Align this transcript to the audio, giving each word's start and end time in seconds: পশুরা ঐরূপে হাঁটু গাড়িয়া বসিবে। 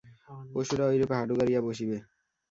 পশুরা 0.53 0.83
ঐরূপে 0.87 1.15
হাঁটু 1.19 1.33
গাড়িয়া 1.39 1.61
বসিবে। 1.67 1.97